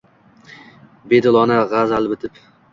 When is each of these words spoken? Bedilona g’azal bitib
Bedilona 1.13 1.61
g’azal 1.77 2.13
bitib 2.15 2.45